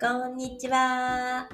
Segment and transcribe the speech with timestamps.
[0.00, 1.48] こんにちは。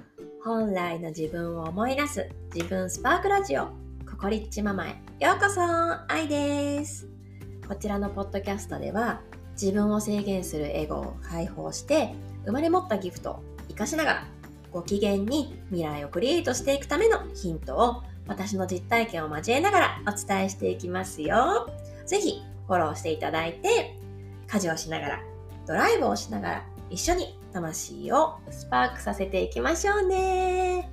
[0.44, 3.68] 本来の自分を思い出す自分スパークラジオ、
[4.06, 5.62] ココリッチママへようこそ、
[6.12, 7.08] 愛です。
[7.66, 9.22] こちらのポッドキャストでは、
[9.58, 12.14] 自分を制限するエゴを解放して、
[12.44, 14.26] 生まれ持ったギフトを活かしながら、
[14.70, 21.70] ご機嫌に未来をクリエイトしていくためのヒントを、私の実体験を交えながらお伝えしていきますよ。
[22.04, 23.96] ぜひ、フォローしていただいて、
[24.48, 25.20] 家事をしながら、
[25.66, 30.90] ドライブをしながら、一緒に魂をスパークさせていきましょうね。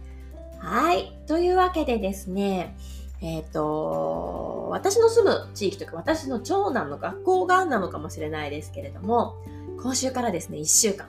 [0.59, 1.17] はい。
[1.27, 2.77] というわけでですね、
[3.19, 9.35] えっ、ー、と、私の住む地域というか私の長男の学校がなのかもしれないですけれども、
[9.81, 11.07] 今週からですね、1週間、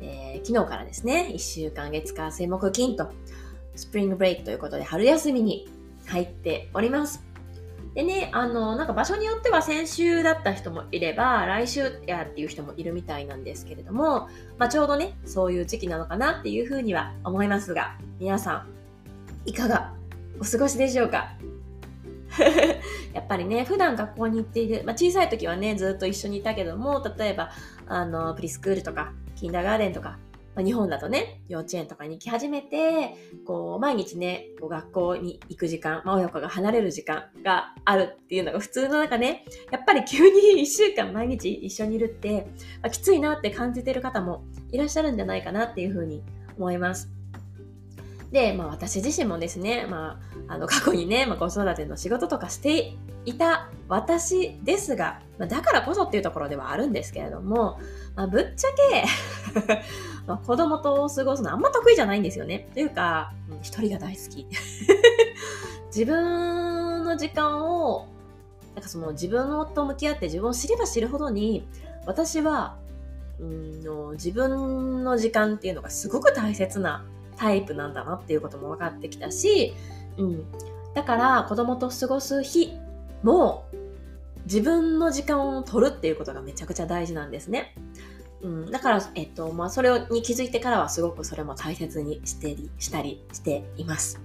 [0.00, 3.10] えー、昨日からですね、1週間月火水木金と、
[3.76, 5.68] スプリングブレイクということで春休みに
[6.06, 7.31] 入っております。
[7.94, 18.66] でね、あの、なんか場所によっては先週だった人もいれば、来週やっていう人もいるみたいなんですけれども、まあ、ちょうどね、そういう時期なのかなっていうふうには思いますが、皆さ
[19.46, 19.92] ん、いかが
[20.40, 21.32] お過ごしでしょうか？
[23.12, 27.50] やっぱりね、普段学校に行っている、まあ、小さい時はね、ずっと一緒にいたけども、例えば、
[27.86, 30.16] あの、プリスクールとか、キンダーガーデンとか、
[30.54, 42.46] まあ、日本だとね、幼稚園とかに行き始めて、こう、毎日ね、こう学校に行く時間、まあ、親子が離れる時間があるっていうのが普通の中ね、やっぱり急に 一週間毎日一緒にいるって、
[42.82, 46.22] まあ、きついなって感じてる方もいらっしゃるんじゃないかなっていうふうに
[46.58, 47.10] 思います。
[48.30, 52.94] で、まあ私自身もですね、まあ、あの過去にね、まあ、子育ての仕事とかして
[53.24, 57.78] いた私ですが、ま、だからこそっていうところではあるんですけれども、
[58.16, 59.04] まあ、ぶっちゃけ
[60.26, 62.70] ま子供と過ごすのあんま得意じゃないんですよね。
[62.72, 64.46] というか、一人が大好き。
[65.94, 68.06] 自分の時間を、
[68.74, 71.68] なんかその自分と向き合って自分を知れば知るほどに、
[72.06, 72.76] 私は、
[73.40, 77.04] うん自分の時間っていうのがすごく大切な
[77.36, 79.74] タイプなんだなっていうことも分かってきたし、
[80.16, 80.44] うん。
[80.94, 82.72] だから子供と過ごす日
[83.22, 83.64] も
[84.44, 87.74] 自分の時間を取るっていうことがめちゃくちゃ大事なんですね。
[88.42, 94.20] うん、だから、えっと、まあ、それに気づいてからはすごくそれも大切にしてり、したりしています。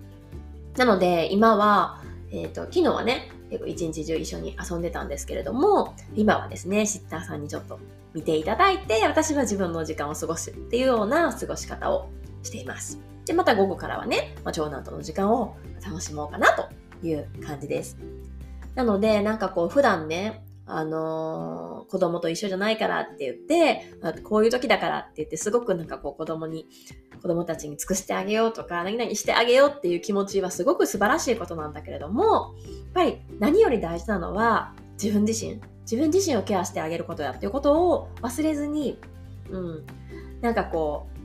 [0.75, 2.01] なので、今は、
[2.31, 7.79] えっと、昨日はね、結構一日中一緒に遊んでたんですけれども、今はですね、シッターさんにちょっと
[8.13, 12.09] 見ていただいて、私は自分の時間を過ごすっていうような過ごし方を
[12.43, 12.99] しています。
[13.25, 15.55] で、また午後からはね、まあ、長男との時間を
[15.85, 16.69] 楽しもうかなと
[17.05, 17.97] いう感じです。
[18.77, 26.67] なので、なんかこう、普段ね、あのー、子供と一緒じゃないからって言って、こういう時だからって言って、すごくなんかこう子供に、
[27.19, 38.99] 子供たちに尽くしてあげようとか、何々してあげようっていう気持ちはすごく素晴らしいことなんだけれども、やっぱり何より大事なのは自分自身、自分自身をケアしてあげることだっていうことを忘れずに、
[39.49, 39.85] うん、
[40.41, 41.16] なんかこう、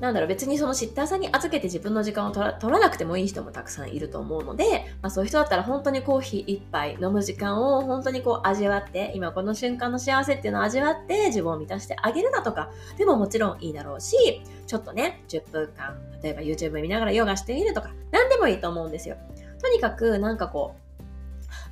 [0.00, 19.16] なんだろう、別にそのシッターさんに預けて自分の時間を取らなくてもいい人もたくさんいると思うので、まあ、そういう人だったら本当にコーヒー一杯飲む時間を本当にこう味わって、今この瞬間の幸せっていうのを味わって自分を満たしてあげるだとか、でももちろんいいだろうし、ちょっとね、10分間、例えば YouTube 見ながらヨガしてみるとか、何でもいいと思うんですよ。
[19.60, 20.76] とにかくなんかこ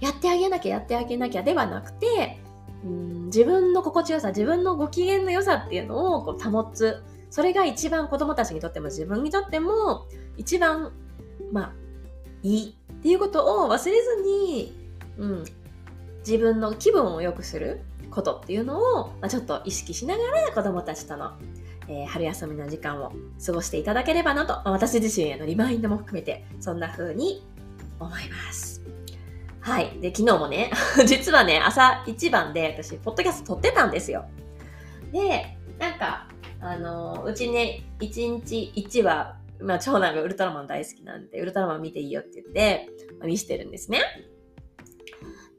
[0.01, 2.41] う、やってあげなきゃやってあげなきゃではなくて、
[2.85, 10.07] うん自分の心地よさ、自分のご機嫌の良さっていうのをこう保つそれが一番子供たちにとっても自分にとっても
[10.37, 10.93] 一番、
[11.53, 11.73] まあ、
[12.43, 14.73] いいっていうことを忘れずに、
[15.19, 15.45] うん、
[16.21, 21.33] 自分の気分を良くすることっていうのを、まあ、ちょっと意識しながら子供たちとの、
[21.89, 23.13] えー、春休みの時間を
[23.45, 27.45] 過ごしていただければなと、まあ、私自身へのリマインドも含めてそんな風に
[27.99, 28.83] 思います。
[29.67, 29.99] はい。
[30.01, 30.71] で、昨日もね、
[31.07, 34.25] 実はね、朝一番で私、ポッドキャスト撮ってたんですよ。
[35.11, 36.29] で、なんか、
[36.69, 42.89] あの、うちね、1日1話、まあ、長男がウルトラマン大好きなんで、ウルトラマン見ていいよって言って、
[43.19, 44.01] まあ、見してるんですね。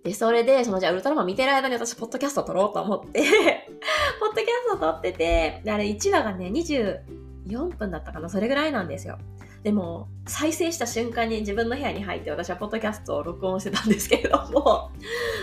[0.04, 3.22] で、それで、そのじゃあウルトラマン見てる間に私、ポッドキャスト撮ろうと思って
[4.20, 9.18] ポッドキャスト撮ってて、で、あれ1話がね、24分だったかな、それぐらいなんですよ。
[9.64, 14.92] でも、再生した瞬間に自分の部屋に入って私はポッドキャストを録音してたんですけれども、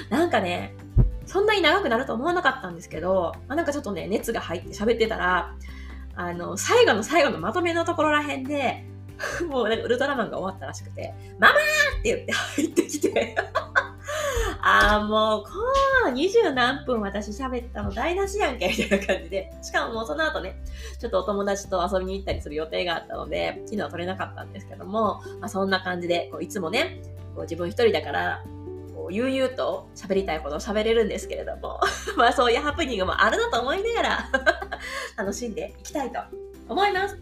[0.09, 0.75] なんかね、
[1.35, 5.53] そんなに長くなると思わなかったんですけど、まあ、なんかちょっとね、熱が入って喋ってたら、
[6.15, 8.85] あの、最後の最後のまとめのところらへんで、
[9.51, 13.35] もうなんかウルトラマンが終わったらしくて、ママーって言って入ってきて、
[14.63, 15.49] ああ、もう、こ
[16.07, 19.53] う、二十何分私喋ったの台無しやんけ、みたいな感じで。
[19.61, 20.63] しかももうその後ね、
[21.01, 27.03] ちょっとお友達と遊びに行ったりする予定があったので、昨日は撮れなかったんですけども、まあ、そんな感じで、こういつもね、
[27.35, 28.45] こう自分一人だから、
[29.05, 31.79] こう悠々と喋りたいことを喋れるんですけれども
[32.17, 34.31] まあそういうハプニングもあるなと思いながら
[35.19, 36.21] 楽しんでいきたいと
[36.71, 37.19] 思います。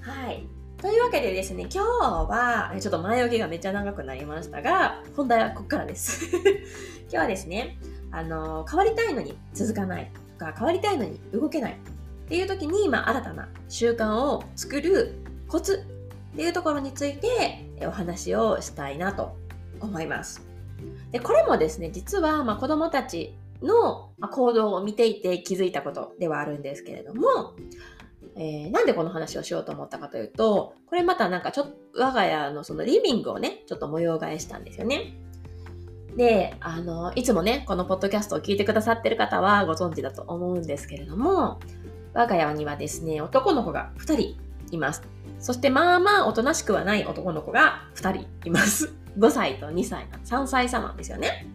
[0.00, 0.44] はい。
[0.78, 6.26] というわけでですね、今日は、ちょっと前置きがめっちゃ長くなりましたが、本題はここからです。
[7.08, 7.78] 今日はですね、
[8.10, 15.14] あの、変わりたいのに続かないとか、変わりたいのに動けないっていう時に、まあ、新たな習慣を作る
[15.48, 15.86] コツ
[16.34, 19.36] っていうところについてお話をしたいなと
[19.80, 20.53] 思います。
[21.12, 27.54] でこれもですね、実はまあ子供たちの行動を見ていて気づいたことではあるんですけれども、
[28.36, 35.14] えー、なんでこの話をしようと思ったかというと、これまたなんかちょっと我が家のそのリビングをね、ちょっと模様替えしたんですよね。
[36.16, 41.60] で、あの、いつもね、このポッドキャストを聞いてくださってる方はご存知だと思うんですけれども、
[42.12, 44.36] 我が家にはですね、男の子が2人
[44.70, 45.02] います。
[45.38, 49.03] そしてまあまあおとなしくはない男の子が2人います。
[49.18, 51.46] 5歳と2歳、3歳差なんですよね。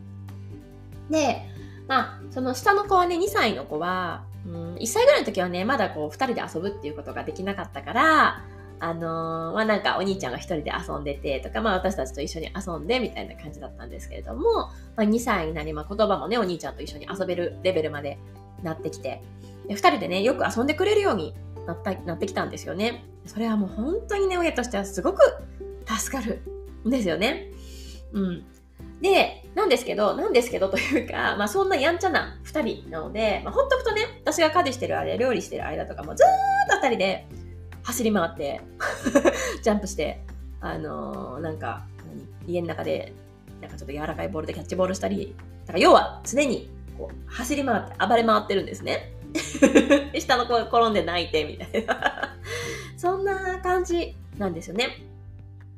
[1.09, 1.41] で、
[1.87, 8.43] まあ、その下の子はね、2歳の子は、うん、1歳ぐらいの時はね、まだこう2人で遊ぶっていうことができなかったから、
[8.81, 18.17] あのー、まあなんかお兄ちゃんが1人で遊んでてとか、まあ私たちと一緒に遊んでみたいな感じだったんですけれども、まあ、2歳になり、まあ言葉もね、お兄ちゃんと一緒に遊べるレベルまで
[18.63, 19.21] なってきて、
[19.67, 21.33] で2人でね、よく遊んでくれるように
[21.67, 23.03] なったなってきたんですよね。
[23.25, 25.19] それはもう本当にね、親としてはすごく
[25.85, 26.41] 助かる
[26.85, 27.51] ですよね。
[28.13, 28.45] うん。
[29.01, 37.27] で、なんですけど、なんですけど というか、まあそんなやんちゃな2人なので、まあ、ほっとくとね、私が家事してる間、料理してる間とかもずーっと2人で
[37.83, 38.61] 走り回って
[39.63, 40.21] ジャンプして、
[40.61, 41.85] あのー、なんか、
[42.45, 43.13] 家の中で、
[43.61, 45.35] なんかちょっと柔らかいボールでキャッチボールしたり、
[45.65, 49.13] だから要は常にこう走り回って暴れ回ってるんですね。
[50.19, 52.35] 下の子が転んで泣いてみたいな
[52.97, 54.97] そんな感じなんですよね。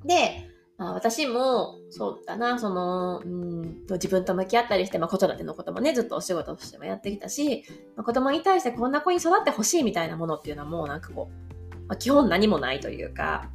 [0.06, 0.51] で、
[0.90, 7.64] あ、私も、そうだな、その、うんと自分と向き合ったりして、まあ、子育てのこともね、ずっとお仕事としてもやってきたし、
[7.96, 13.50] まあ、子供に対してこんな子に育ってほしいみたいなものっていうのはもうなんかこう、まあ、基本何もないというか、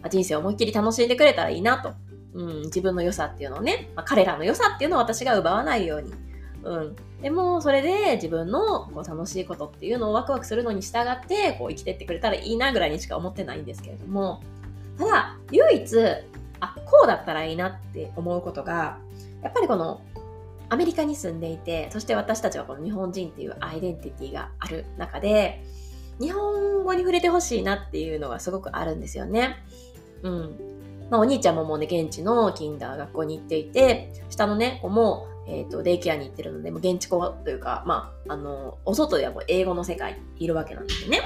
[0.00, 1.92] まあ、人生を思いっきり楽しんでくれたらいいなと。
[2.32, 6.12] うん、自分の良さっていうのをね、まあ、彼らの良さっていうのを私が奪わないように、
[6.62, 6.96] うん。
[7.20, 14.42] でも、それで自分のこう楽しいことっていうのをワクワクするのに従って、こう生きてってくれたらいいなぐらいにしか思ってないんですけれども、
[14.96, 15.96] ただ、唯一、
[16.60, 18.98] あ、こうだったらいいなって思うことが、
[19.42, 20.02] やっぱりこの、
[20.68, 25.64] アメリカに住んでいて、そして私たちはこの日本人っていうアイデンティティがある中で、
[26.20, 29.56] 日本語に触れてほしいなっていうのがすごくあるんですよね。
[30.22, 30.70] うん。
[31.10, 41.22] まあ、お兄ちゃんももうね、現地のキンダー学校に行っていて、下のね、子も、えっ、ー、と、デイケアに行ってるので、もう現地語というか、まあ、あの、お外ではもう英語の世界にいるわけなんですよね。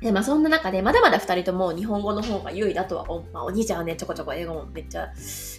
[0.00, 5.12] で、まあそんな中で、まだまだ二人とも日本語の方が優位だとは、お,、まあ、お兄ちゃんはね、ちょこちょこ英語もめっちゃ、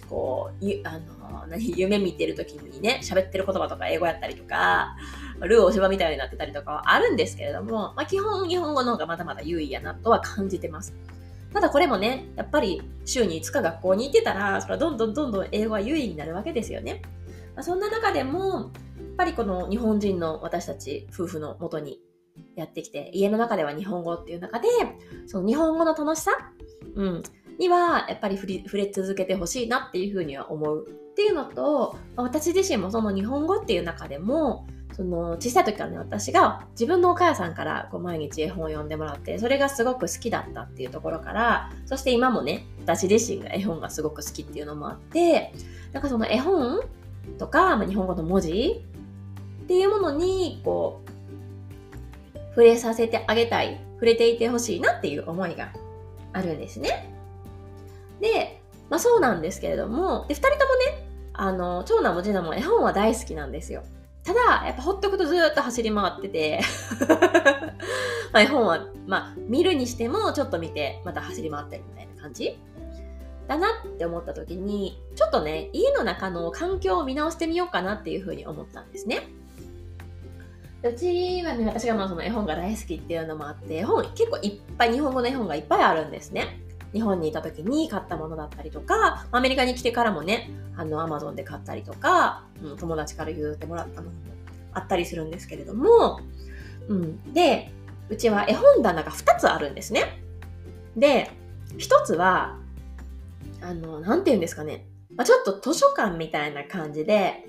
[0.08, 4.96] こう、ゆあの、何、夢見てる時にね、喋ってる言葉とか英語やったりとか、
[5.40, 10.94] ルーお芝みたいになってたりとかはあるんですけれども、まあ基本日本語の方がまだまだ優位やなとは感じてます。
[11.52, 17.02] ただこれもね、やっぱり週に5日学校に行ってたら、それはどんどんどんどん英語は優位になるわけですよね。
[17.54, 18.68] まあ、そんな中でも、やっ
[19.16, 22.00] ぱりこの日本人の私たち夫婦のもとに
[22.56, 24.68] やってきて、家の中では日本語っていう中で、
[25.26, 26.32] その日本語の楽しさ、
[26.94, 27.22] うん、
[27.58, 45.52] にはやっぱり触れ続けてほしいなっていうふうには思うっていうのと、私自身もその日本語っていう中でも、その小さい時からね、私が自分のお母さんからこう毎日絵本を読んでもらって、それがすごく好きだったっていうところから、そして今もね、私自身が絵本がすごく好きっていうのもあって、
[45.92, 46.80] なんかその絵本
[47.38, 48.84] とか、まあ、日本語の文字
[49.62, 51.09] っていうものに、こう、
[52.50, 55.72] 触れさせてあげたい、触れていてほしいなっていう思いが
[56.32, 57.14] あるんですね。
[58.20, 63.82] で、まあそうなんですけれども、で、二人ともね、あの、長男も次男も絵本は大好きなんですよ。
[64.24, 66.60] ただ、やっぱほっとくとずっと走り回ってて
[68.32, 72.58] ま絵本は、まあ見るにしてもちょっと見て、また走り回ってるみたいな感じ？
[73.48, 79.28] だなって思った時に、ちょっとね、家の中の環境を見直してみようかなっていうふうに思ったんですね。
[80.82, 86.60] うちはね、私がまあその絵本が大好きっていうのもあって、絵本結構いっぱい、日本語の絵本がいっぱいあるんですね。
[86.92, 94.16] 日本にいた時に買ったものだったりとか、アメリカに来てからもね、あの、アマゾンで買ったりとか、うん、友達から譲ってもらったのも
[94.72, 96.20] あったりするんですけれども、
[96.88, 97.32] うん。
[97.32, 97.70] で、
[98.08, 100.22] うちは絵本棚が2つあるんですね。
[100.96, 101.30] で、
[101.76, 102.56] 1つは、
[103.60, 104.86] あの、なんて言うんですかね。
[105.14, 107.44] まあ、ちょっと図書館みたいな感じで、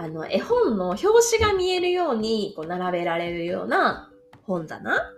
[0.00, 1.06] あの、絵本の表
[1.38, 4.10] 紙が見えるように、こう、並べられるような
[4.44, 5.12] 本棚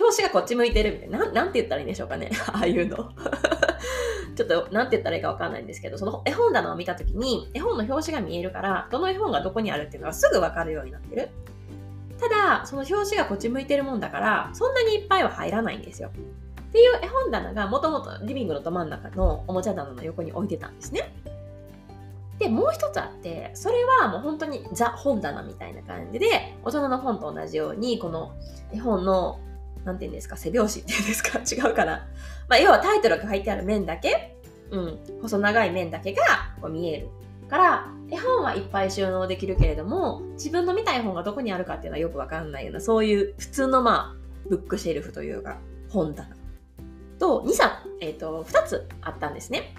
[0.00, 1.30] 表紙がこっち向いてるみたいな。
[1.32, 2.30] なん、て言ったらいいんでしょうかね。
[2.50, 2.96] ああいうの。
[4.34, 11.28] ちょっと、なんて言ったらいいかわかんないんですけど、その絵本棚を見たときに、絵本の表紙が見えるから、どの絵本がどこにあるっていうのがすぐわかるようになってる。
[12.18, 16.08] ただ、その表紙がこっち向いてるもんだから、そんなにいっぱいは入らないんですよ。
[16.08, 21.12] っていう絵本棚がもともとリビングのど真ん中のおもちゃ棚の横に置いてたんですね。
[22.42, 28.32] で、もう一つあって、それはもう本当にザ本棚みたいな感じで、大人の本と同じように、この
[28.72, 29.38] 絵本の、
[29.84, 32.08] なんていうんですか、背表紙っていうんですか違うかな。
[32.48, 34.36] まあ、要はタイトルが書いてある面だけ、
[34.72, 36.24] うん、細長い面だけが
[36.60, 37.08] こう見える。
[37.48, 45.58] から、絵本はいっぱい収納できるけれども、自分の見たい本がどこにあるかっていうのはよくわかんないような、そういう普通のまあ、ブックシェルフというか、
[45.90, 46.34] 本棚
[47.20, 47.70] と2、3、
[48.00, 49.74] えっ、ー、と、2つあったんですね。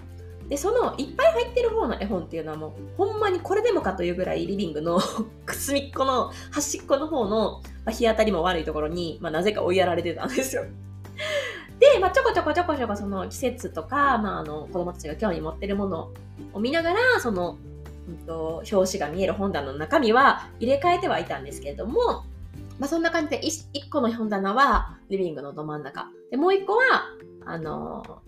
[0.48, 5.00] で、そのいっぱい入ってる方の絵本っていうのはもう、ほんまにこれでもかというぐらいリビングの
[5.48, 10.64] 隅っこの端っこの方の、ま、日当たりも悪いところに、まあ、なぜか追いやられてたんですよ。
[11.80, 16.10] で、まあ、ちょこちょこちょこちょこその季節とか、まあ、あの子供たちが興味持ってるもの
[16.52, 17.56] を見ながら、その、
[18.08, 22.24] うんと、表紙が見える本棚の中身は入れ替えてはいたんですけれども、
[22.78, 26.08] まあ、そんな感じで 1, 1個の本棚はリビングのど真ん中。
[26.30, 26.82] で、もう1個は、
[27.46, 28.22] あの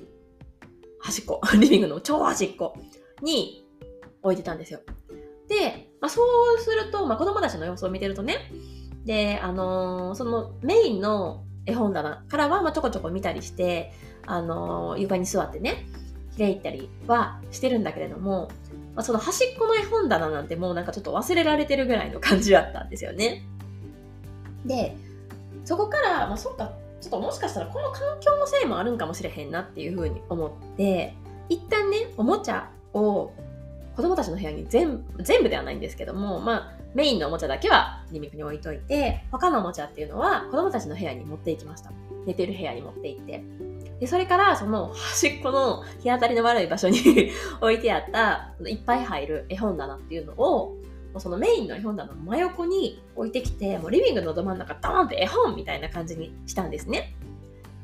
[1.06, 2.76] 端っこ、 リビングの超端っこ
[3.22, 3.64] に
[4.22, 4.80] 置いてたんですよ。
[5.48, 6.22] で、まあ、そ
[6.56, 8.50] うすると、まあ、子供たちの様子を見てるとね、
[9.04, 13.92] で、あのー、そのメインの絵本棚からは、ま、ちょこちょこ見たりして、
[14.26, 15.86] あのー、床に座ってね、
[16.36, 18.48] 開いたりはしてるんだけれども、
[18.96, 23.46] まあ、その端っこの絵本棚なんてもうなんかちょっと忘れられてるぐらいの感じだったんですよね。
[24.64, 24.96] で、
[25.64, 31.14] そこから、まあ、そっか、ちょっともしかしたらこの環境のせいもあるんかもしれへんなっていうふうに思って
[31.48, 33.32] 一旦ねおもちゃを
[33.96, 41.90] 子供たちの部屋に全全部ではないんですけども、まあ、メインのおもちゃだけはリビングに置いといて他のおもちゃっていうのは子供たちの部屋に持っていきました。
[42.26, 43.42] 寝てる部屋に持って行って。
[44.00, 46.98] でそれからその端っこの日当たりの悪い場所に
[47.62, 50.76] 置いてあったいっぱい入る絵本棚っていうのを
[51.20, 57.14] そのメインの絵本棚の真横に置いてきて、もうリビングのど真ん中ドーンって絵本みたいな感じにしたんですね。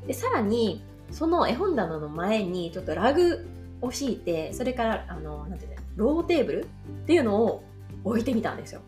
[0.07, 3.47] で、さらに、その絵本棚の前にちょっとラグ
[3.81, 6.67] を敷いて、それから、あの、なんていうの、ローテーブルっ
[7.05, 7.63] ていうのを
[8.03, 8.81] 置いてみたんですよ。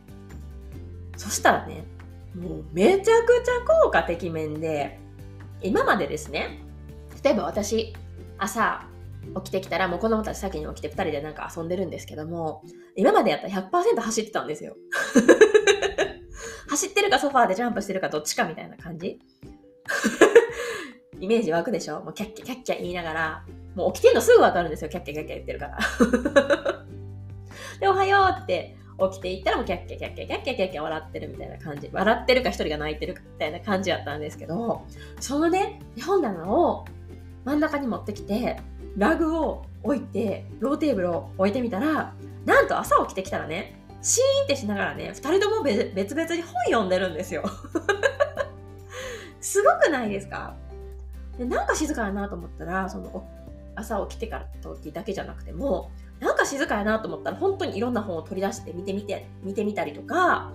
[1.17, 1.83] そしたらね、
[2.35, 4.99] もうめちゃくちゃ効果てきめんで、
[5.61, 6.59] 今までですね、
[7.23, 7.93] 例えば私、
[8.37, 8.85] 朝
[9.37, 12.63] 起きてきたらもう子供たち先に起きて2人でなんか遊んでるんですけども、
[12.95, 14.75] 今までやったら100%走ってたんですよ。
[16.69, 19.19] 走ってるかソファーでジャンプしてるかどっちかみたいな感じ
[21.19, 22.01] イメージ湧くでしょ？
[22.01, 24.89] もうキャッキャキャッキャ言いながら、もう起きてんのすぐわかるんですよ。
[24.89, 25.77] キャッキャキャッキャ言ってるから。
[27.79, 28.75] で、おはようって
[29.11, 31.89] 起きていったらもうキャッキャキャッキャキャッキャキャッキャ笑ってるみたいな感じ。
[31.91, 34.81] 笑ってるか一人が泣いてるかみたいな感じやったんですけど、
[35.19, 36.85] そのね、本棚を
[37.45, 38.57] 真ん中に持ってきて、
[38.97, 42.13] ラグを置いて、ローテーブルを置いてみたら、
[42.45, 47.43] なんと朝起きてきたらね、シーンってしながらね、二人とも別々に本読んでるんですよ。
[49.41, 50.55] すごくないですか？
[51.37, 53.27] でなんか静かやなと思ったら、その
[53.75, 60.51] 朝起きてから時だけじゃなくても、なんか静かやなと思ったら、本当にいろんな本を取り出して見てみて、見てみたりとか、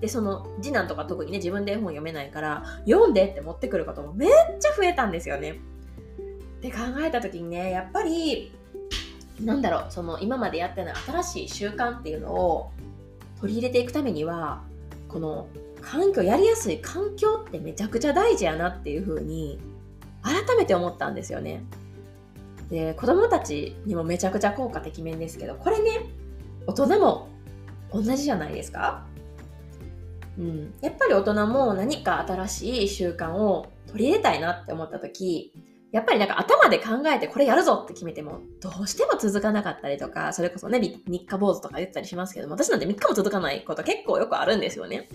[0.00, 5.60] で、その次男とか特にね、自分で本読めないから、読んでって持ってくることもめっちゃ増えたんですよね。
[6.64, 8.50] って考えた時にねやっぱり
[9.40, 12.72] なんだろうその今までやってない新しい習慣っていうのを
[13.40, 14.62] 取り入れていくためには
[15.08, 15.48] この
[15.82, 19.58] 環境やりやすい環境ってめちゃくちゃ大事やなっていう風に
[20.22, 21.62] 改めて思ったんですよね。
[22.70, 26.00] で子供たちにもめちゃくちゃ効果てきめんですけどこれね
[26.66, 27.28] 大人も
[27.92, 29.04] 同じじゃないですか
[30.38, 35.52] うん、やっぱり大人も何か新しい習慣を取り入れたいなって思った時
[35.94, 45.08] やっぱりなんか頭で考えてこれやるぞって決めても、どうしても続かなかったりとか、それこそね、3日坊主とか言ったりしますけども、私なんて3日も続かないこと結構よくあるんですよね。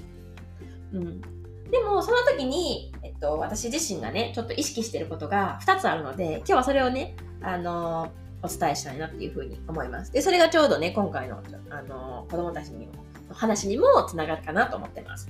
[0.94, 1.22] うん。
[1.70, 8.10] でも、その時に、えっと、私自身がね、ちょっと意識してることが2つあるので、今日はそれをね、あの
[8.42, 10.14] お伝えしたいなっていうふうに思います。
[10.14, 12.94] で、それがちょうどね、今回の、あの子供たちにも、
[13.34, 15.30] 話にもつながるかなと思ってます。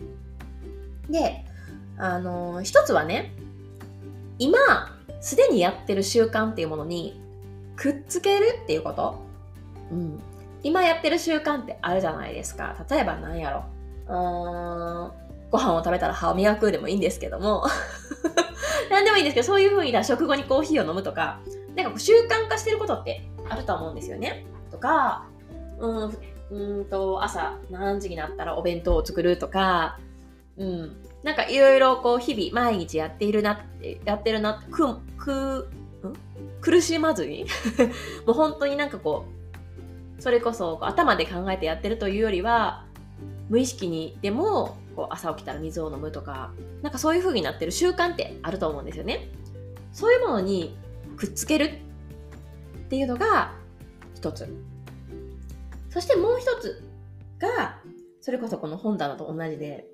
[1.10, 1.44] で、
[1.98, 3.34] あの一つはね、
[4.40, 4.58] 今、
[5.22, 7.22] すでにやってる習慣っていうものに
[7.76, 9.20] くっつけるっていうこと？
[9.92, 10.20] うん。
[10.64, 12.76] 今やってる習慣ってあるじゃないですか。
[12.90, 13.66] 例えば何やろ。
[14.08, 15.30] うーん。
[15.52, 17.66] ご飯を食べたら歯を磨くでもいいんですけども。
[18.90, 21.40] 何でもいいんですけど、そういう風に食後にコーヒーを飲むとか、
[21.76, 24.46] なんか習慣化してることってあると思うんですよね。
[24.72, 25.26] とか、
[25.80, 26.18] うん、
[26.52, 30.00] うんと、朝何時になったらお弁当を作るとか、
[30.58, 35.70] うん、なんかいろいろこう日々毎日やっているなって、やってるなって、く、く、
[36.08, 36.14] ん？
[36.62, 37.46] 苦しまずに？
[38.26, 39.26] もう本当になんかこ
[40.18, 42.86] う、それこそ頭で考えてやってるというよりは、
[43.50, 49.30] 無意識にでもこう朝起きたら水を飲むとか、なんかそういう風になってる習慣ってあると思うんですよね。
[49.92, 50.78] そういうものに
[51.18, 53.54] くっつけるっていうのが
[54.16, 54.48] 一つ。
[55.90, 56.84] そしてもう一つ
[57.40, 57.80] が、
[58.22, 59.88] それこそこの本棚と同じで、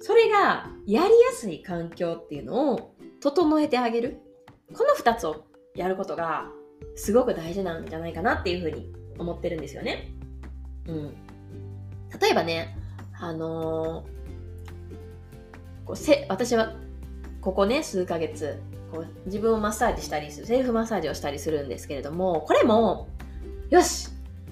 [0.00, 4.20] それがやりやすい環境っていうのを整えてあげる。
[4.72, 6.46] この二つをやることが
[6.96, 10.12] すごく大事なんじゃないかなっていうふうに思ってるんですよね。
[10.86, 11.14] うん。
[12.20, 12.76] 例えばね、
[13.18, 16.74] あのー、こうせ私は
[17.40, 18.60] ここね、数ヶ月、
[18.92, 23.08] こう自分をマッサージしたりする、セルフマッサージをしたりするんですけれども、これも、
[23.70, 24.08] よし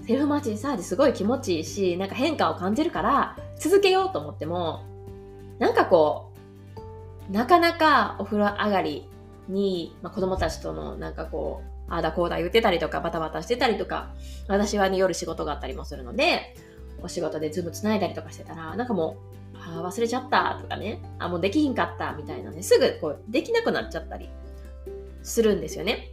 [0.07, 4.88] セルフマッサージすごい気持ちいいし、なんか変化を感じるから、続けようと思っても、
[5.59, 6.31] なんかこ
[7.29, 9.07] う、なかなかお風呂上がり
[9.47, 14.13] に、まあ、子供たちとのなんかこう、ああだこうだ言ってたりとか、バタバタしてたりとか、
[14.47, 16.55] 私はね、夜仕事があったりもするので、
[17.01, 19.17] お仕事でズーム繋いだりとかしてたら、なんかも
[19.53, 24.29] う、あ忘れちゃったとかね、あ、もうできひんかったみたいなね、すぐこう、できなくなっちゃったり
[25.23, 26.11] するんですよね。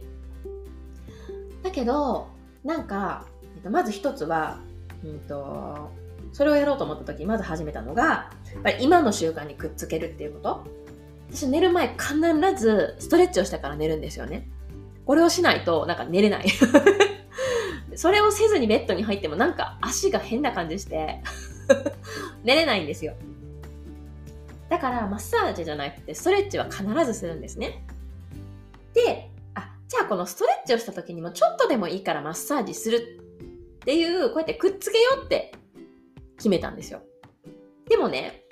[1.63, 2.27] だけど、
[2.63, 3.25] なんか、
[3.69, 4.59] まず一つは、
[5.03, 5.91] うんと、
[6.37, 8.29] それをやろうと思った時まず始めたのが、や
[8.59, 10.67] っぱり今の習慣にくっつけるっていうこと。
[11.31, 12.13] 私寝る前必
[12.55, 14.47] ずストレッチをしてから寝るんですよね。
[15.07, 16.47] これをしないとなんか寝れない。
[17.97, 21.23] それをせずにベッドに入ってもなんか足が変な感じして
[22.45, 23.15] 寝れないんですよ。
[24.69, 27.83] だからマッサージじゃなくてストレッチは必ずするんですね。
[28.93, 35.56] で、あ、じゃあこのストレッチをした時にもちょっとでもいいからマッサージするっていう、こうやってくっつけようって
[36.37, 37.01] 決めたんですよ。
[37.89, 38.43] でもね、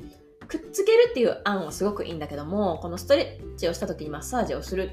[0.48, 4.90] くっつけるっていう案はすごくいいんだけども、このストレッチをした時にマッサージをする、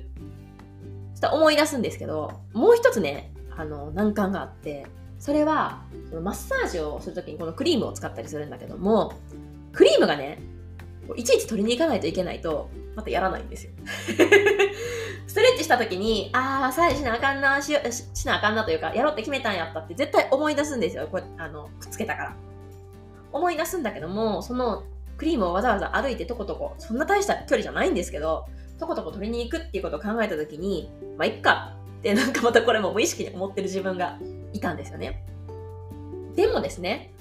[1.14, 4.86] ちょっと思い出すんですけど、もう一つね、あの、難関があって、
[5.18, 9.14] それは、そのマッサージをするときにこのクリームを使ったりするんだけども、
[9.72, 10.40] クリームがね、
[11.16, 13.72] いちいち取りに行かないといけないと、またやらないんですよ。
[15.26, 17.72] ストレッチした時に、ああ、マッサージしなあかんなし、
[18.14, 21.08] しなあかんなというか、やろうって決めたんやったって絶対思い出すんですよ。
[21.10, 22.36] これ、あの、くっつけたから。
[23.32, 24.84] 思い出すんだけども、その
[25.16, 28.46] クリームをわざわざ歩いてとことこ、そんな大した距離じゃないんですけど、
[28.78, 34.18] とことこ取りに行くっていうことを考えた時に、まあ、いっかってなんかまたこれも無意識に思ってる自分が
[34.52, 35.24] いたんですよね。
[36.34, 37.12] でもですね、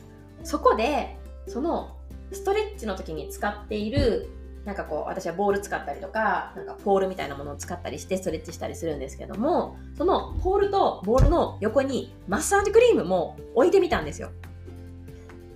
[0.43, 1.95] そこで、その
[2.31, 4.29] ストレッチの時に使っている
[4.65, 14.31] なんかこう私はボール使ったりとかなんかポールみたいなものを使ったりしてストレッチしたりするんですけどもそのポールとボールの横にマッサージクリームも置いてみたんですよ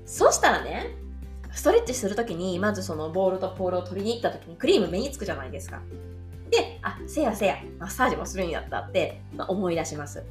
[0.05, 0.95] そしたらね
[1.51, 5.81] ストレッチするときにまずそのボールとポールを取りに行ったときにクリーム目につくじゃないですか
[6.51, 10.23] であせやせやマッサージもするんやったって、まあ、思い出します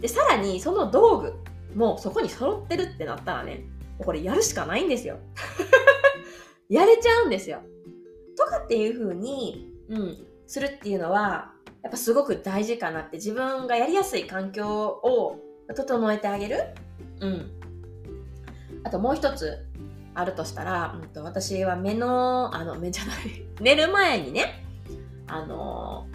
[0.00, 1.34] でさらにその道具
[1.74, 3.64] もそこに揃ってるってなったらね
[3.98, 5.18] これやるしかないんですよ
[6.68, 7.60] やれちゃうんですよ
[8.36, 15.38] とかっていう風に、うん、するっていうのは、やっぱすごく大事かなって自分がやりやすい環境を
[15.74, 16.64] 整えてあげる。
[17.20, 17.50] うん。
[18.84, 19.64] あともう一つ
[20.14, 23.16] あるとしたら、うん、と私は目の、あの、目じゃない、
[23.60, 24.64] 寝る前にね、
[25.26, 26.06] あの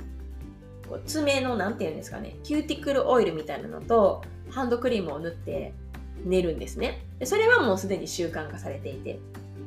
[1.06, 5.73] 爪の、なんて言うんですかね、キューティクルオイルみたいなのと、ハンドクリームを塗って
[6.23, 7.03] 寝るんですね。
[7.23, 9.19] それはもうすでに習慣化されていて。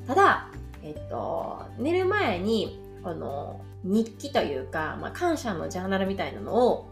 [0.07, 0.49] ただ、
[0.83, 6.91] えっと、寝る前に、この、日記というか、まあ、感謝のジャーナルみたいなのを、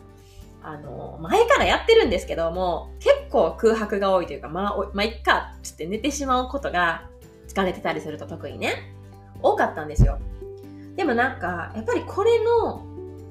[0.63, 7.05] あの、前からやってるんですけども、結構空白が多いというか、まあ、まあ、いっか、つって寝てしまうことが
[7.49, 8.93] 疲れてたりすると特にね、
[9.43, 10.19] 多かったんですよ。
[10.97, 12.85] でもなんか、やっぱりこれの、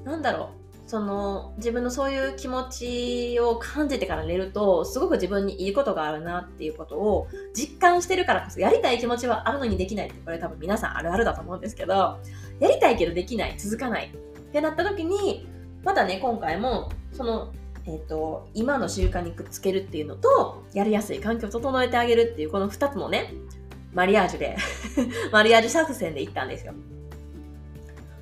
[0.04, 0.58] なんだろう、
[0.88, 12.18] その自分のそういう気持ちを感じてから寝るとすごく自分にいいことがあるなっていうことを実感してるからこそやりたい気持ちはあるのにできないってこれ多分皆さんあるあるだと思うんですけど
[12.58, 15.46] やりたいけどできない続かないってなった時に
[15.84, 17.52] またね今回もその
[17.88, 23.32] えーと、今の習慣にくっつけるっていうのとやりやすい環境を整えてあげるっていうこの2つのね
[23.94, 24.58] マリアージュで
[25.32, 26.74] マリアージュ作戦で行ったんですよ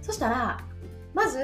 [0.01, 0.65] そしたら
[1.15, 1.41] まず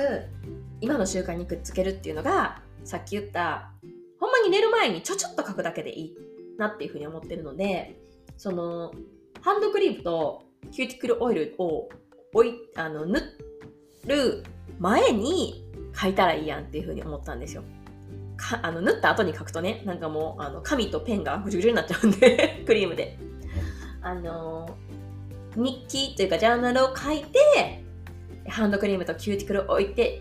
[0.81, 3.73] 今の習慣にくっつけるっていうのがさっき言った
[4.21, 6.17] ほんまに寝る前にちょちょっと書くだけでいい
[6.59, 8.01] なっていうふうに思ってるので
[8.37, 8.95] その
[9.41, 11.89] ハンドクリームとキューティクルオイルを
[12.35, 13.21] おいあの塗
[14.07, 14.45] る
[14.79, 15.65] 前に
[16.01, 17.65] 書いたらいいやんっていうふうに思ったんですよ。
[18.43, 23.19] か あの塗った後に書くとねなんかもうあの紙とペンがぐじゅぐじゅになっちゃうんで クリームで。
[24.05, 24.69] あの
[25.55, 27.85] 日記というかジャーナルを書いて
[28.49, 30.19] ハンドクリームとキューティクルを置いて、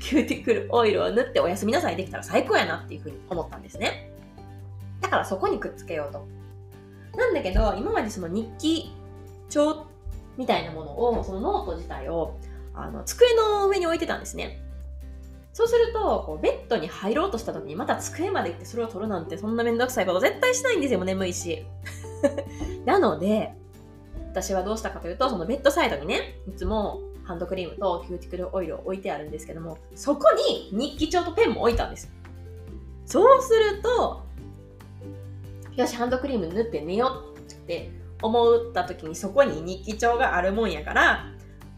[0.00, 4.10] キューティクルオイルを塗っておやすみなさいできたら最高やなっていうふうに思ったんですね。
[5.00, 6.26] だからそこにくっつけようと。
[7.16, 8.92] なんだけど、今までその日記
[9.48, 9.86] 帳
[10.36, 12.36] みたいなものを、そのノート自体を、
[12.74, 14.60] あの、机の上に置いてたんですね。
[15.60, 21.66] そうすると、こうベッドに入ろうとした時にまた机まで行ってそれを取るなんてそんなめんどくさいこと絶対しないんですよ、眠いし。
[22.86, 23.52] なので、
[24.30, 32.10] 私はどうしたかというと、そのベッドサイドにね、いつもハンドクリームとキューティクルオイルを置いてあるんですけども、そこに日記帳とペンも置いたんです。
[33.04, 34.22] そうすると、
[35.76, 37.90] よし、ハンドクリーム塗って寝ようって
[38.22, 41.26] 思った時にそこに日記帳があるもんやから、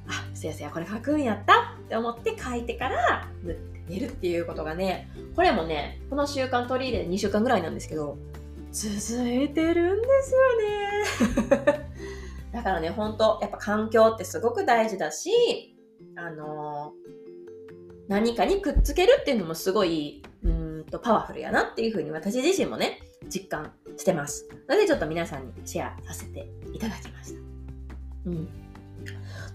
[0.07, 8.19] あ、せやせやこれ書くんやったって思って書いてから塗っ寝るっていうことがね、これもね、この習慣取り入れて2週間ぐらいなんですけど、
[8.71, 11.89] 続いてるんですよね。
[12.53, 15.77] だからね、ほんと、やっぱ環境ってすごく大事だし、
[16.17, 17.13] あのー、
[18.09, 24.49] 何かにくっつけるっていうのもすごい、うんとパワフルやなっていうふうに私自身もね、実感してます。
[24.67, 27.41] なのでちょっと皆さんにシェアさせていただきました。
[28.27, 28.49] うん。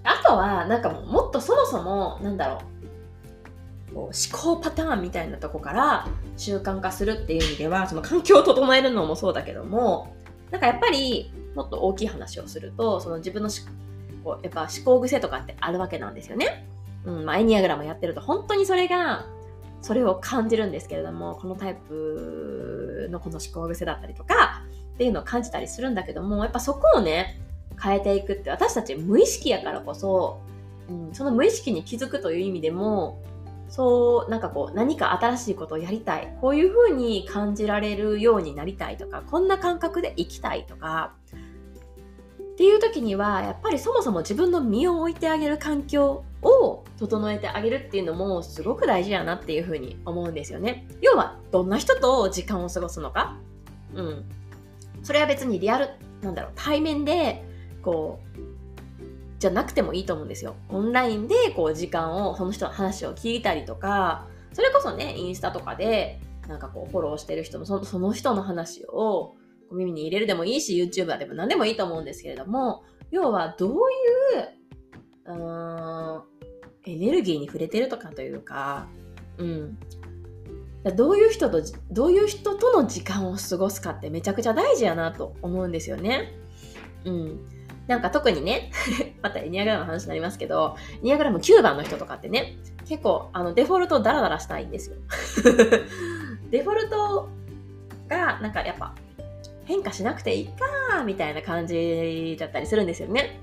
[0.04, 2.77] あとは、なんかももっとそもそも、なんだろ、う
[3.94, 10.14] 思考パターンみたいなとこから習慣化するっていう意味では、その環境を整えるのもそうだけども、
[10.52, 13.50] なんかやっぱりもっと大きい話をすると、その自分の
[14.24, 16.68] こうやっぱ思考癖とかってあるわけなんですよね。
[17.06, 19.26] うん、まあ、エニアグラムやってると本当にそれが
[19.82, 24.64] それを感じるんですけれども、このタイプのこの思考癖だったりとか、
[24.96, 27.40] っていうのを感じたりするんだけども、やっぱそこをね、
[27.82, 30.42] 変えていくって私たち無意識やからこそ、
[30.90, 33.22] うん、その無意識に気づくという意味でも、
[33.70, 36.36] そう、なんかこう、何か新しいことをやりたい。
[36.42, 41.14] こういうふうに感じられるようになりたいとか、こんな感覚で生きたいとか、
[42.54, 50.88] っていう時には、やっぱりそもそも自分の身を置いてあげる環境を整えてあげるっていうのもすごく大事やなっていうふうに思うんですよね。
[51.02, 53.38] 要は、どんな人と時間を過ごすのか。
[53.94, 54.26] うん。
[55.04, 55.90] それは別にリアル、
[56.22, 57.44] なんだろう、対面で、
[57.84, 58.57] こう、
[59.40, 60.56] じゃなくてもいいと思うんですよ。
[60.70, 69.36] オンラインで、こう、時間を、その人の話を聞いたりとか、それこそね、インスタとかで、なんかこう、フォローしてる人の、その人の話を、
[69.72, 73.82] 耳に入れるでもいいし、YouTuber でも何でもいいと思うんですけれども、要はどういう、
[75.26, 76.24] うーん、
[76.86, 78.88] エネルギーに触れてるとかというか、
[79.38, 79.78] うん。
[80.96, 86.34] どういう人と、どういう人との時間を過ごすかってめちゃくちゃ大事やなと思うんですよね。
[87.04, 87.46] うん。
[87.88, 88.72] なんか特にね、
[89.22, 94.98] またエニアグラムの話になりますけど、エニアグラム9番の人とかってね、結構あのデフォルトダラダラしたいんですよ。
[96.52, 97.30] デフォルト
[98.08, 98.94] がなんかやっぱ
[99.66, 103.40] 変化しなくていいかみたいな感じだったりするんですよね。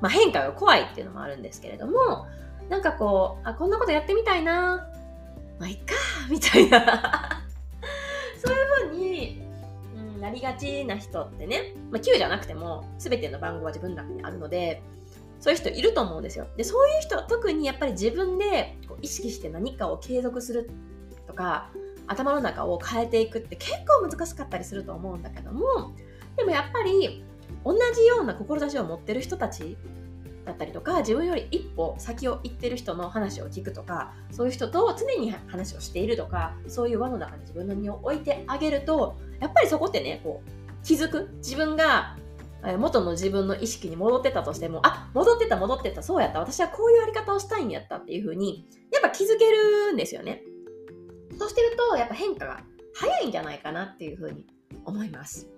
[0.00, 2.26] まあ、変化が怖いっていうのもあるんですけれども、
[2.68, 4.86] なんかこう、あ、こんなことやってみたいな、
[5.58, 5.94] まあ、いっか
[6.28, 7.42] みたいな
[8.44, 9.42] そういうふうに、
[9.96, 14.82] うん、なりがちな人ってね、まあ、9じゃなくても、全ての番号は自分の中にあるので、
[15.44, 16.46] そういう人いると思うんですよ。
[16.56, 20.70] で、そういう人は特にやっぱり自分でこう意識して何かを継続する
[21.26, 21.70] とか、
[22.06, 25.94] 頭の中を変えていくって結構難しかったりすると思うんだけども
[26.36, 27.24] でもやっぱり
[27.64, 29.76] 同じような志を持ってる人たち
[30.44, 42.18] だったりとか自分より一歩先を行ってる人の話を聞くとかそういう人と常に話をしているとかそういう輪の中に自分の身を置いてあげるとやっぱりそこってねこう気づく自分が
[42.78, 50.42] 元の自分の意識に戻ってたとしてもあ戻ってた戻ってたそうやった私はこういうやり方をしたいんやったっていう風にやっぱ気づけるんですよね
[51.38, 52.62] そうしてると、やっぱ変化が
[52.94, 54.44] 早いんじゃないかなっていうふうに
[54.84, 55.48] 思います。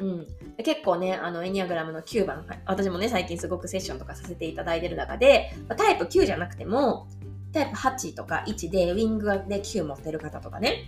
[0.00, 0.26] うん、
[0.64, 7.06] 結構ね、あの、エニアグラムの9番、私もね、最近すごくセッションとかさせていただいてる中で、タイプ9じゃなくても、
[7.52, 10.84] タイプ8とか1でウィングで9持ってる方とかね。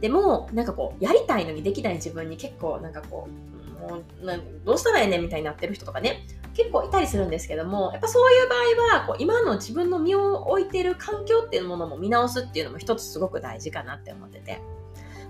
[0.00, 8.54] でも、なんかこう、やりたいのにできない自分に結構なんかこう、もうなどうしたらええねんみたいになってる人とかね、結構いたりするんですけども、やっぱそういう場
[8.92, 14.60] 合は、こう今の自分の身を置いてる環境っていうものも見直すっていうのも一つすごく大事かなって思ってて。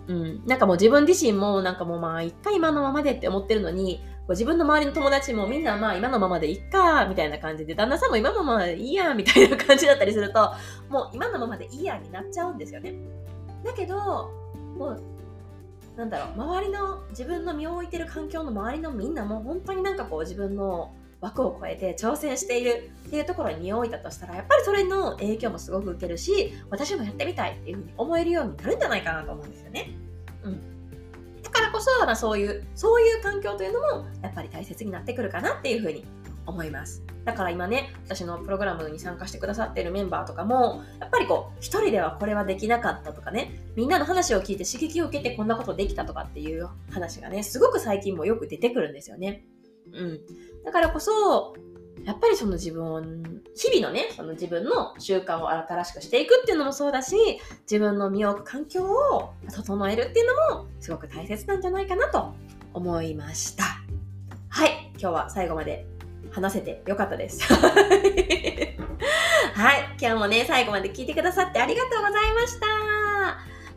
[0.09, 0.47] うん。
[0.47, 10.53] なんかもう自分自身もなんかもうまあ一回今のままでって思ってるのに、自分の周りの友達もみんなまあ今のままでいっか、みたいな感じで、旦那さんも今のままでいいや、みたいな感じだったりすると、
[10.89, 12.95] もう今のままでいいやになっちゃうんですよね。
[13.65, 13.97] だけど、
[14.77, 15.03] もう
[15.97, 29.91] なんだろう、周りの自分の身を置いてる環境の周りのみんなも本当になんかこう自分の枠を超えて挑戦しているっていうところに身を置いたとしたらやっぱりそれの影響もすごく受けるし私もやってみたいっていうふうに思えるようになるんじゃないかなと思うんですよね。
[30.43, 30.61] うん、
[31.43, 36.05] だからこそ、そういうそういう環境というのもやっぱり大切になってくるかなっていうふうに
[36.47, 37.03] 思います。
[37.25, 49.45] だから今ね、私のプログラムに参加してくださっているメンバーとかも、やっぱりこう、一人ではこれはできなかったとかね、みんなの話を聞いて刺激を受けてこんなことできたとかっていう話がね、すごく最近もよく出てくるんですよね。
[49.93, 50.21] うん。
[50.65, 51.55] だからこそ、
[52.05, 57.17] やっぱりその自分、日々のね、その自分の習慣を新しくしていくっていうのもそうだし、
[57.71, 62.35] 自分の身を置く環境を整えるっていうのもすごく大切なんじゃないかなと
[62.75, 63.65] 思いました。
[64.49, 65.87] はい、今日は最後まで
[66.33, 67.41] 話せてよかったです。
[67.55, 67.59] は
[69.77, 72.67] い、今日もね、最後まで聞いてくださってありがとうございました。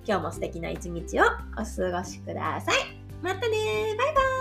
[0.07, 1.63] 今日も素敵な一日をお過
[1.99, 2.75] ごしください。
[3.21, 4.34] またねバイバイ